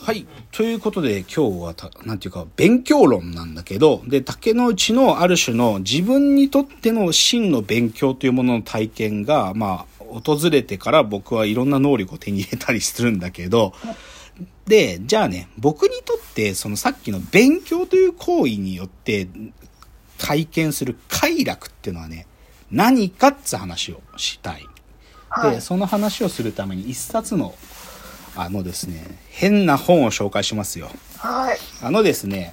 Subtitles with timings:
[0.00, 0.26] はい。
[0.52, 13.74] ということで今日はた、なんていうか、勉強論なんだけど、で、竹の内のある種の自分にとっての真の勉強というものの体験が、まあ、訪れてから僕はいろんな能力を手に入れたりするんだけど、
[14.66, 19.28] で、じゃあね、僕にとって、そのさっきの勉強という行為によって
[20.16, 22.26] 体験する快楽っていうのはね、
[22.70, 24.66] 何かっつ話をしたい
[25.42, 27.54] で、その話をするために一冊の、
[28.40, 30.90] あのですね、変な本を紹介しますよ。
[31.16, 31.58] はい。
[31.82, 32.52] あのですね、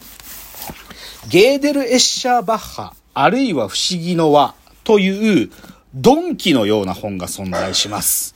[1.30, 5.52] ゲーデル・エッシャー・バッハ、あるいは不思議の輪という、
[5.94, 8.36] ドンキのような本が存在します。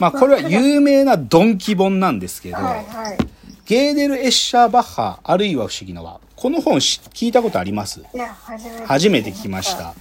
[0.00, 2.64] まあ、これは有名なドンキ本なんですけど、 はい。
[2.86, 3.18] はい。
[3.66, 6.18] ゲーデル・エッシャー・バッハ、あるいは不思議の輪。
[6.34, 8.00] この本し聞いたことあります？
[8.00, 8.86] いや、初めて。
[8.86, 9.76] 初めて聞きまし。
[9.76, 9.94] た。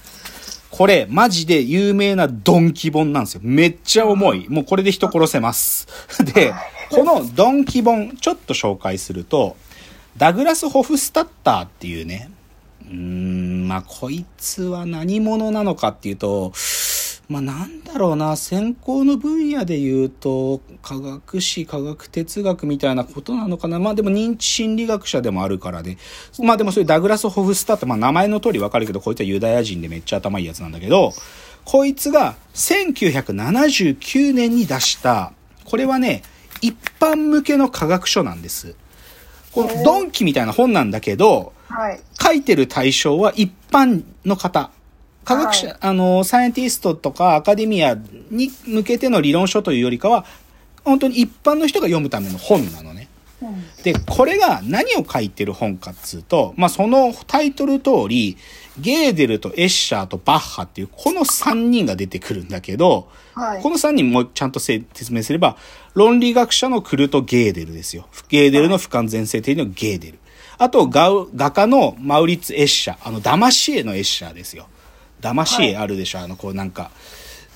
[0.72, 3.42] これ、マジで有名なドンキ本なんですよ。
[3.44, 4.48] めっちゃ重い。
[4.50, 5.88] もうこれで人殺せます。
[6.34, 6.54] で、
[6.90, 9.58] このドンキ本、ちょっと紹介すると、
[10.18, 12.30] ダグラス・ホフスタッターっていうね、
[12.84, 16.52] うーん、まあ、こいつは何者なのかっていうと、
[17.30, 23.78] まあ、なんだろうな、専攻の分野で言うと、科学史、科学哲学みたいなことなのかな。
[23.78, 26.00] まあ、でも認知心理学者でもあるからね。
[26.40, 31.14] まあ、でもそういうダグラス・ホフスタッター、まあ、名前の通りわかるけど、こいつはユダヤ人でめっちゃ頭いいやつなんだけど、
[31.66, 35.32] こいつが1979年に出した、
[35.66, 36.24] これはね、
[36.62, 38.76] 一般向けの科学書なんです。
[39.52, 42.00] このドンキみたいな本なんだけど、はい。
[42.20, 44.72] 書いてる対象は一般の方。
[45.30, 47.96] 科学者、はいあの、サイエンティストとかアカデミア
[48.32, 50.26] に向けての理論書というよりかは、
[50.84, 53.08] 本当に一般の人が読むための本なのね。
[53.44, 53.64] うん。
[53.84, 58.38] で、これが何を書いてる本かっつうと、まあ、そのタイトル通り、
[58.80, 63.62] ゲーデルとエッシャーとバッハっていう、この3人が出てくるんだけど、はい。
[63.62, 65.58] この3人もちゃんとせ説明すれば、
[65.94, 68.08] 論理学者のクルト・ゲーデルですよ。
[68.30, 70.20] ゲーデルの不完全性定理のゲーデル。
[70.58, 73.08] あと、画画家のマウリッツ・エッシャー。
[73.08, 74.68] あの、ダマシエのエッシャーですよ。
[75.22, 76.92] ダマシエあるでしょ、あの、こうなんか、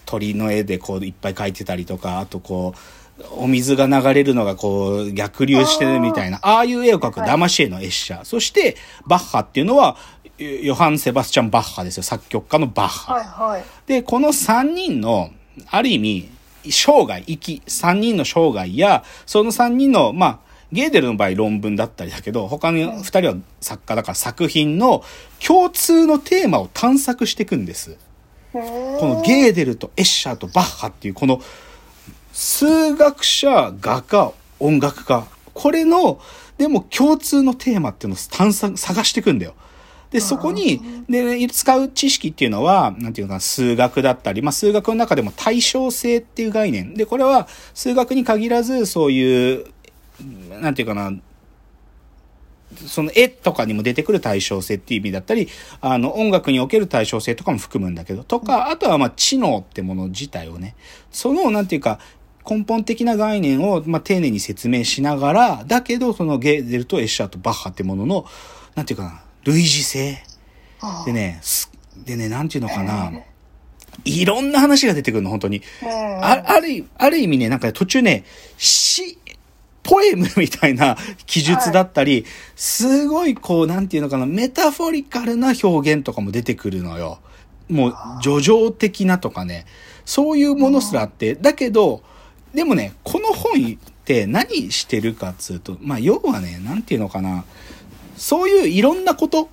[0.05, 8.25] 鳥の絵でこういっぱい描いてたりとか、あとこう、お水が流れるのがこう逆流してるみたいな、ああいう絵を描くダマシエのエッシャー。
[8.25, 8.75] そして、
[9.07, 9.97] バッハっていうのは、
[10.37, 12.03] ヨハン・セバスチャン・バッハですよ。
[12.03, 13.13] 作曲家のバッハ。
[13.13, 13.25] はい。
[13.53, 13.63] はい。
[13.85, 15.31] で、この3人の、
[15.69, 16.29] ある意味、
[16.65, 25.03] 生涯、生き、3人の生涯や、その3人の、まあ、ゲーデルの場合論文だったりだけど、他の2人は作家だから作品の
[25.39, 27.97] 共通のテーマを探索していくんです。
[28.51, 31.41] このゲーデルとエッシャーとバッハっていう、この
[32.33, 36.19] 数学者、画家、音楽家、これの、
[36.57, 39.53] でも共通のテーマっていうのを探索、探していくんだよ。
[40.13, 40.79] で、そこに、
[41.09, 46.93] で、使う知識っていうのは、なんていうのかな、数学だったり、まあ、数学の中でも対称性っていう概念。
[46.93, 49.65] で、これは数学に限らず、そういう、
[50.61, 51.11] なんていうかな、
[52.87, 55.47] その絵とかにも出てくる対称性っていう意味だったり、
[55.81, 60.75] あの音楽における対称性とかも含むんだけど、とか、あとはまあ知能ってもの自体をね、
[61.11, 61.99] そのなんていうか、
[62.49, 68.25] 根本的な概念をまあ丁寧に説明しながら、だけどそのゲーデルとエッシャーとバッハってものの、
[68.75, 70.23] なんていうかな、類似性。
[70.81, 71.71] あでね、す
[72.05, 73.11] でね、なんていうのかな、
[74.05, 75.61] いろんな話が出てくるの、本当に。
[75.81, 75.89] うん。
[76.23, 78.25] あある、ある意味ね、なんか途中ね、
[78.57, 79.17] 詩、
[79.83, 87.19] ポエムみたいな記述だったり、すごいこう、なんていうのかな、メタフォリカルな表現とかも出てくるのよ。
[87.69, 89.65] もう、叙情的なとかね、
[90.05, 92.01] そういうものすらあって、だけど、
[92.53, 97.45] でもね、この本って何してるかっつうと、まあ、要はね、なんていうのかな、
[98.15, 99.49] そういういろんなこと、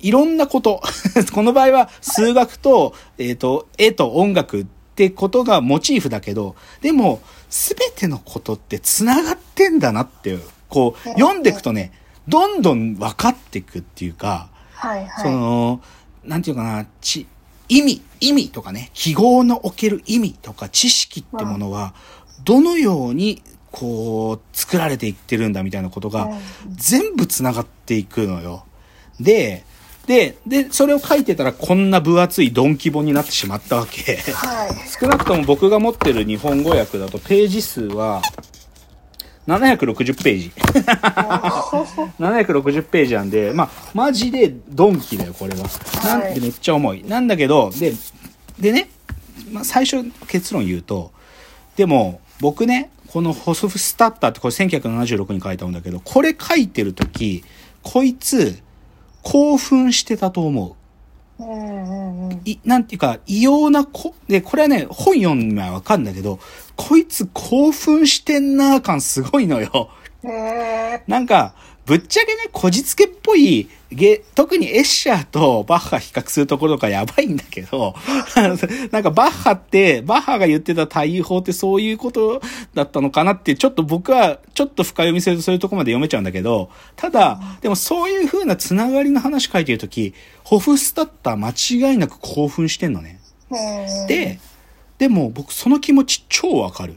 [0.00, 0.82] いろんなこと。
[1.32, 7.20] この場合は数学と、えっ、と、絵と音楽ってことがモチーフだけど、でも、
[7.50, 11.92] すべてのことって繋がってんだなっていう、こう、読んでいくとね、
[12.28, 15.06] どんどん分かっていくっていうか、はい。
[15.06, 15.22] はい。
[15.22, 15.80] その、
[16.24, 17.26] なんていうかな、ち、
[17.68, 21.94] 意味、意味とかね、記号のおける意味とか知識ってものは、
[22.44, 26.30] どのように、こう、作られていってるんだみたいなことが、
[26.70, 28.64] 全部繋がっていくのよ。
[29.20, 29.64] で、
[30.06, 34.16] で、で、それを書いてたらこんな分厚いドンキ本になってしまったわけ。
[34.32, 34.70] はい。
[35.00, 38.20] 少なくとも僕が持ってる日本語訳だとページ数は
[39.46, 40.52] 760ページ。
[42.18, 45.68] 760ページなんで、まあ、マジでドンキだよ、これは。
[46.04, 47.04] なんはいでめっちゃ重い。
[47.04, 47.92] なんだけど、で、
[48.58, 48.88] でね、
[49.52, 51.12] まあ、最初結論言うと、
[51.76, 57.44] でも、僕ね、このホスフスタッターってこれ1976に書いたんだけど、これ書いてる時
[57.84, 58.58] こいつ、
[59.22, 60.76] 興奮してたと思
[61.38, 61.42] う。
[61.42, 61.46] う。
[62.44, 66.38] い、なんていうか、異様なこ、で、これはね、本読めばわかんだけど、
[66.76, 69.90] こいつ興奮してんなー感すごいのよ。
[71.06, 71.54] なんか、
[71.86, 77.94] ぶっちゃけね、こじつけっぽい、ゲ特にエッシャーとバッハ比較するところとかやばいんだけど、
[78.90, 82.40] なんかバッハって、バッハが言ってた対位法ってそういうこと
[82.72, 93.20] だったのかなって、ちょっと僕はちょっと深読みするとそういうとこまで読めちゃうんだけど、ただ、でもそういう風なつながりの話書いてるとき、ホフスタッター間違いなく興奮してんのね。
[93.50, 94.38] うん、で、
[94.98, 96.94] でも僕その気持ち超わかる。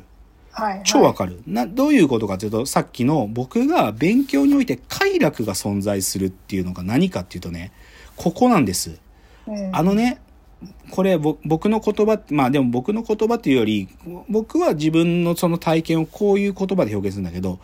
[0.57, 1.41] はいはい、超わかる。
[1.45, 7.71] な、どういうことかというと、さっきの僕が勉強において快楽が存在するっていうのが何かっていうとね、
[8.15, 8.97] ここなんです。
[9.47, 10.19] うん、あのね、
[10.89, 13.87] これぼ僕の言葉まあでも僕の言葉っていうより、
[14.29, 17.59] 僕は自分のその体験をこういう言葉で表現するんだけど、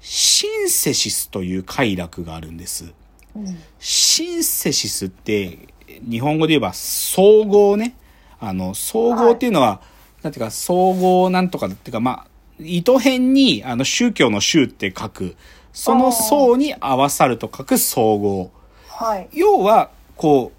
[0.00, 2.92] シンセシスという快楽があるんです。
[3.36, 7.94] うん、シンセシスって、日本語で言えば総合ね。
[8.40, 9.80] あの、総合っていうのは、
[10.24, 12.26] なんていうか、総合なんとかっていうか、まあ、
[12.58, 15.36] 糸辺に、あの、宗教の宗って書く、
[15.74, 18.50] その層に合わさると書く総合。
[18.88, 19.28] はい。
[19.32, 20.50] 要は、こ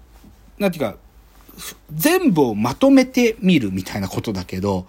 [0.58, 0.96] う、なんていうか、
[1.92, 4.86] 全部をまとめてみるみたいなことだけど、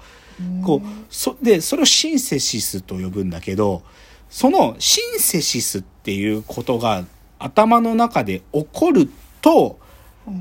[0.63, 3.81] こう、そ、で、それをシンセシスと呼ぶんだけど、
[4.29, 7.06] そのシンセシスっていうことが
[7.39, 9.09] 頭の中で起こる
[9.41, 9.79] と、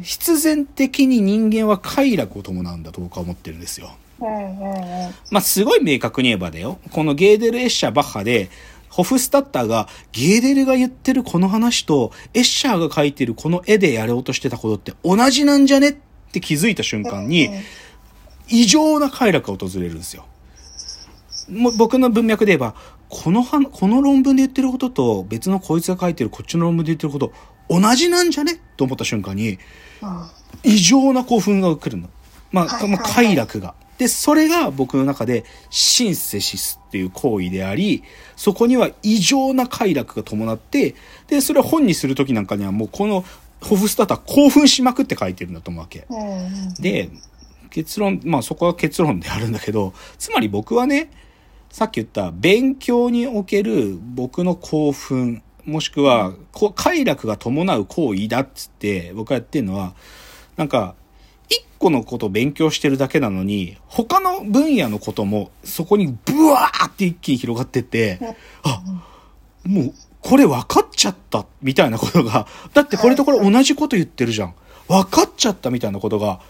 [0.02, 3.96] 必然的に人間は快楽を伴うんだと僕は思ってるんですよ。
[5.30, 6.78] まあ、すごい明確に言えばだよ。
[6.90, 8.50] このゲーデル・エッシャー・バッハで、
[8.88, 15.96] ホフスタッターが、ゲーデルが言ってるこの話と、エッシャーが描いてるこの絵でやろうとしてたことって同じなんじゃねっ
[16.32, 17.50] て気づいた瞬間に、
[18.48, 20.24] 異常な快楽が訪れるんですよ。
[21.50, 22.74] もう僕の文脈で言えば、
[23.08, 27.32] このは、この論文で言ってることと、別のこいつが書いてるこっちの論文で言ってること、
[27.69, 29.58] 同じなんじゃねと思った瞬間に、
[30.64, 32.08] 異常な興奮が来るの。
[32.50, 32.66] まあ
[32.98, 33.74] 快楽が。
[33.98, 38.02] で、それが僕の中でシンセシスっていう行為であり、
[38.37, 40.94] そこには異常な快楽が伴って、
[41.28, 43.25] で、それを本にするときなんかにはもうこの
[43.60, 46.06] ホフスタッター興奮しまくって書いてるんだと思うわけ。
[46.78, 47.10] で、
[47.70, 51.10] 結論、まあそこは結論であるんだけど、つまり僕はね、
[51.70, 56.32] さっき言った勉強における僕の興奮、もしくは、
[56.75, 59.94] 快楽が伴う行為だっつって僕がやってるのは、
[60.56, 60.94] なんか、
[61.48, 68.19] 一個のことを勉強してるだけなのに、他の分野のこともそこにブワーって一気に広がってって、
[68.62, 68.82] あ、
[69.64, 74.54] もう、これ分かっちゃった、みたいなことが、だってこれとこれ同じこと言ってるじゃん。
[74.88, 76.40] 分かっちゃったみたいなことが、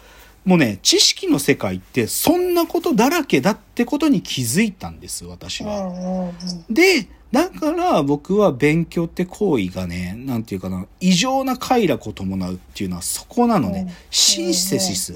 [0.47, 6.33] もうね、知識の世界ってそんなことだらけだってことに気づいたんです、私は。
[6.71, 13.93] で、だから僕は勉強って行為がね、なんていうかな、異常な快楽を伴うっていうのはそこなのね。
[14.09, 15.15] シンセシス。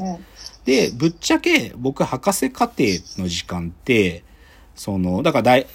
[0.65, 2.83] で、ぶっちゃけ僕博士課程
[3.17, 4.25] の時間って、
[4.75, 5.67] その、だから大、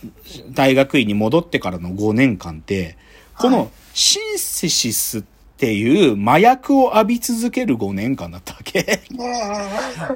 [0.52, 2.98] 大学院に戻ってからの5年間って、
[3.38, 5.35] このシンセシスって
[5.74, 9.02] いう麻薬を浴び続ける5年間だったわけ。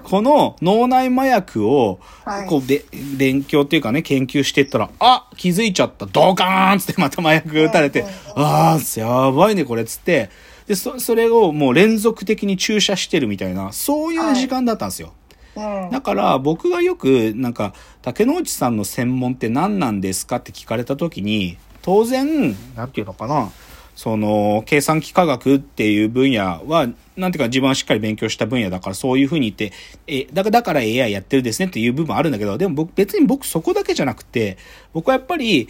[0.04, 2.84] この脳内麻薬をはい、こう、べ、
[3.18, 6.06] 勉強っていうかね、研究していったら、あ気づいちゃった。
[6.06, 8.06] ドカーンつってまた麻薬打たれて
[8.36, 10.30] あー、やばいね、これ、つって、
[10.68, 15.14] で、そ、それをもう連続的に注射してるみたいな、そういう時間だったんですよ。
[15.56, 15.90] うん。
[15.90, 23.52] だから僕がよくなんか竹之内さんの専門って何なんですかって聞かれた時に当然なんていうのかな
[23.96, 29.74] その計算機科学っていう分野はなんていうか自分はしっかり勉強した分野だからそういうふうに言って
[30.08, 34.58] えだからだから AI やってるですねっていう部分あるんだけどでも僕別に僕そこだけじゃなくて
[34.94, 35.68] 僕はやっぱり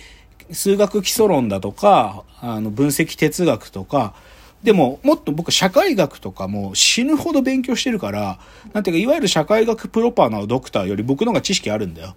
[0.51, 4.13] 数学基礎論だとかあの分析哲学とか
[4.63, 8.39] でも、もっと僕、社会学とかも死ぬほど勉強してるから、
[8.73, 12.15] なんていうか、いわゆる社会学プロパーなドクターより僕の方が知識あるんだよ。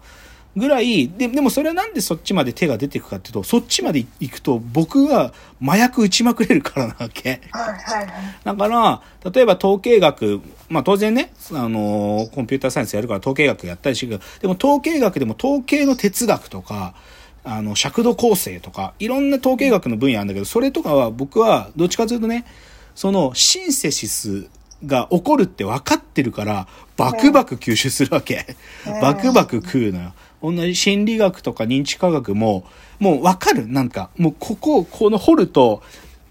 [0.56, 5.32] ぐらい、で、でもそれはなんでそっちまで手が出ていくかっていうと、そっちまで行くと僕が
[5.62, 7.40] 麻薬打ちまくれるからなわけ。
[7.50, 8.12] はいはいはい。
[8.44, 16.94] だから、例えば統計学、まあ当然ね、あのコンピューターサイエンスやるから統計学やったりしてるけど、でも統計学でも統計の哲学とか、
[17.44, 22.44] あの、尺度構成とか、いろんな統計学の分野あるんだけど、それとかは僕はどっちかというとね、
[22.94, 24.47] そのシンセシス
[24.85, 28.56] が起こるって分かってるから、バクバク吸収するわけ。
[29.00, 30.12] バクバク食うのよ。
[30.42, 32.64] 同じ心理学とか認知科学も、
[32.99, 33.66] もう分かる。
[33.66, 35.82] なんか、もうここをこの掘ると、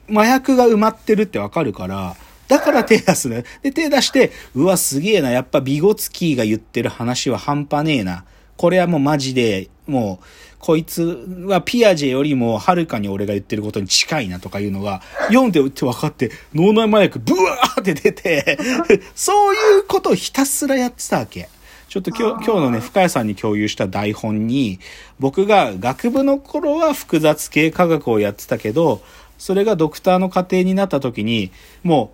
[0.10, 2.15] 麻薬が埋まってるってわかるから、
[2.48, 3.46] だから手出すね。
[3.62, 5.32] で、手出して、うわ、すげえな。
[5.32, 8.25] やっぱビゴツキーが言ってる話は半端ねえな。
[8.58, 10.25] これはもうマジで、もう、
[10.60, 18.60] こいつはピアジェよりもはるかに俺が言ってることに近いなとかいうのが、読んでって分かって、脳内麻薬ブワーって出て、
[19.15, 21.50] そういうことをひたすらやってたわけ。
[21.92, 24.80] ちょっと今日、今日のね、深谷さんに共有した台本に、
[25.20, 29.02] 僕が学部の頃は複雑系科学をやってたけど、
[29.38, 31.52] それがドクターの過程になった時に、
[31.84, 32.14] も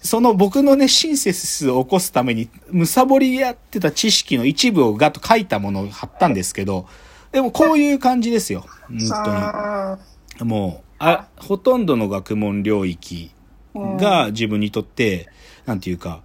[0.00, 6.86] う、その僕のね、シンセシスを起こすために、むさぼりやってた知識の一部をガッと書いたものを貼ったんですけど、
[7.32, 8.64] でもこういう感じですよ。
[8.86, 9.98] 本
[10.38, 10.48] 当に。
[10.48, 13.32] もう、あ、ほとんどの学問領域
[13.74, 15.28] が自分にとって、
[15.66, 16.22] なんていうか、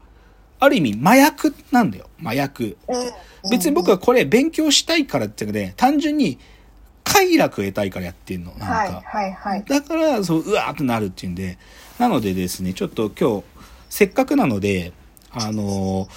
[0.59, 2.09] ある意味麻薬なんだよ。
[2.21, 2.77] 麻薬。
[3.49, 6.39] 別に僕はこれ勉強したいからっていうかね、単純に
[7.03, 8.51] 快楽を得たいからやってんの。
[8.51, 8.65] なんか。
[8.65, 9.63] はいはいはい。
[9.67, 11.57] だから、そう、うわーっとなるっていうんで、
[11.99, 13.43] なのでですね、ちょっと今日、
[13.89, 14.91] せっかくなので、
[15.31, 16.09] あのー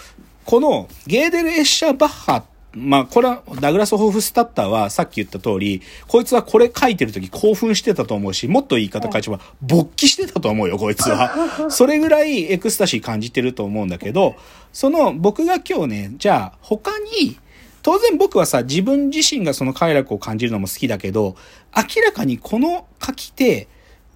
[0.49, 2.43] このゲーデル・エッシャー・バッハ、
[2.75, 11.33] まあ、これは、ダグラス・ホフスタッターはさっき言った通り、こいつはこれ書いてる時興奮してたと思うし、もっと言い方変えちゃえば、勃起してたと思うよ、こいつは。
[11.71, 14.37] それぐらいエクスタシー感じてると思うんだけど、
[14.73, 17.39] その、僕が今日ね、じゃあ、他に、
[17.83, 21.37] 当然僕はさ、自分自身がその快楽を感じるのも好きだけど、
[21.75, 23.67] 明らかにこの書き手、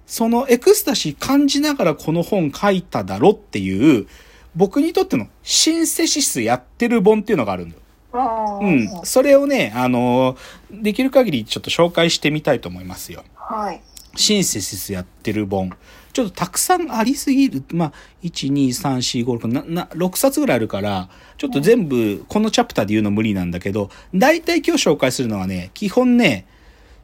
[0.05, 4.07] そのエクスタシー感じながらこの本書いただろっていう、
[4.55, 7.82] 僕にとってのシンセシスやってる本っていうのがあるんだよ。
[8.13, 8.89] ううん。
[9.03, 10.37] それをね、あのー
[10.83, 13.23] できる限りちょっと紹介してみたいと思いますよ。
[13.35, 13.81] はい。
[14.15, 15.71] シンセシスやってる本。
[16.13, 17.63] ちょっとたくさんありすぎる。
[17.73, 17.93] まあ、
[18.23, 26.45] 1、2、3、4、5、6、な、な、6冊ぐらいあるから、ちょっと全部、このチャプターで言うの無理なんだけど、大体今日紹介するのはね、基本ね、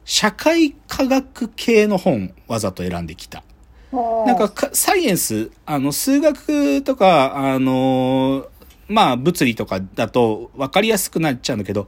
[0.04, 3.42] 社会科学系の本、わざと選んできた。
[4.26, 8.46] なんかか、サイエンス、あの、数学とか、あのー
[8.90, 11.86] まあ、物理とかだと分かりやすくなっちゃうんだけど、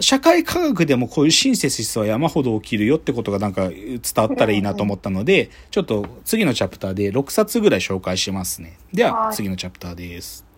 [0.00, 8.78] 社会科学でもこういうシンセシスは山ほど起きるよってことがなんか伝わったらいいなと思ったので、ちょっと次のチャプターで6冊ぐらい紹介しますね。
[8.92, 10.51] では、はい次のチャプターです。